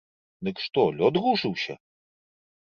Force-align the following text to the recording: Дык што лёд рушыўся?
Дык 0.47 0.61
што 0.63 0.81
лёд 0.97 1.21
рушыўся? 1.27 1.73